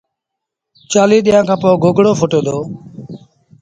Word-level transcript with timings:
چآليٚه 0.91 1.23
ڏيݩهآݩ 1.25 1.47
کآݩ 1.47 1.59
پو 1.61 1.69
گوگڙو 1.83 2.11
ڦُٽي 2.19 2.39
دو 2.45 2.57